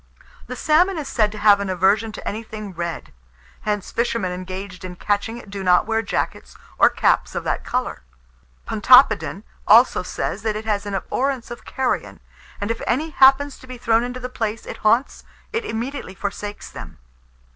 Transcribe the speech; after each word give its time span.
The 0.47 0.55
salmon 0.55 0.97
is 0.97 1.07
said 1.07 1.31
to 1.31 1.37
have 1.37 1.59
an 1.59 1.69
aversion 1.69 2.11
to 2.13 2.27
anything 2.27 2.73
red; 2.73 3.13
hence, 3.61 3.91
fishermen 3.91 4.31
engaged 4.31 4.83
in 4.83 4.95
catching 4.95 5.37
it 5.37 5.51
do 5.51 5.63
not 5.63 5.85
wear 5.85 6.01
jackets 6.01 6.57
or 6.79 6.89
caps 6.89 7.35
of 7.35 7.43
that 7.43 7.63
colour. 7.63 8.01
Pontoppidan 8.67 9.43
also 9.67 10.01
says, 10.01 10.41
that 10.41 10.55
it 10.55 10.65
has 10.65 10.87
an 10.87 10.95
abhorrence 10.95 11.51
of 11.51 11.65
carrion, 11.65 12.19
and 12.59 12.71
if 12.71 12.81
any 12.87 13.11
happens 13.11 13.59
to 13.59 13.67
be 13.67 13.77
thrown 13.77 14.03
into 14.03 14.19
the 14.19 14.27
places 14.27 14.65
it 14.65 14.77
haunts, 14.77 15.23
it 15.53 15.65
immediately 15.65 16.15
forsakes 16.15 16.67
them. 16.71 16.97